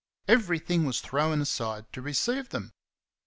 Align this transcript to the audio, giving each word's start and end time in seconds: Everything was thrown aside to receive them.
Everything 0.27 0.83
was 0.83 0.99
thrown 0.99 1.41
aside 1.41 1.85
to 1.93 2.01
receive 2.01 2.49
them. 2.49 2.71